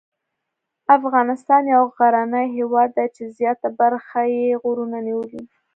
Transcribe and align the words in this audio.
افغانستان 0.97 1.63
یو 1.75 1.83
غرنی 1.97 2.45
هېواد 2.57 2.89
دی 2.97 3.07
چې 3.15 3.23
زیاته 3.37 3.67
برخه 3.79 4.21
یې 4.35 4.59
غرونو 4.63 4.99
نیولې. 5.07 5.41